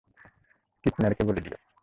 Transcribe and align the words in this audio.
কিচ্যানারকে 0.83 1.23
বলে 1.23 1.41
দিয়ো। 1.45 1.57